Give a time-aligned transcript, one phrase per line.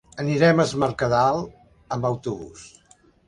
[0.21, 1.43] Anirem a Es Mercadal
[1.97, 2.65] amb autobús.